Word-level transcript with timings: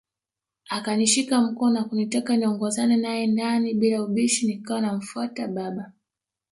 Akanishika 0.69 1.41
mkono 1.41 1.73
na 1.73 1.83
kunitaka 1.83 2.37
niongozane 2.37 2.97
nae 2.97 3.27
ndani 3.27 3.73
bila 3.73 4.03
ubishi 4.03 4.47
nikawa 4.47 4.81
namfuata 4.81 5.47
baba 5.47 5.91